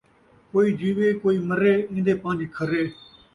[0.51, 2.83] کئی جیوے کئی مرے، این٘دے پن٘ج کھرے